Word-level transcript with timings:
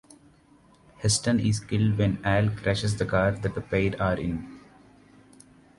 Heston 0.97 1.39
is 1.39 1.59
killed 1.59 1.95
when 1.99 2.17
Al 2.25 2.49
crashes 2.49 2.97
the 2.97 3.05
car 3.05 3.33
that 3.33 3.53
the 3.53 3.61
pair 3.61 3.93
are 4.01 4.17
in. 4.19 4.59